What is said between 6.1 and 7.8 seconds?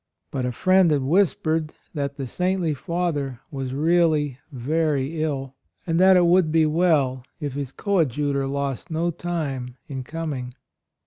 it would be well if his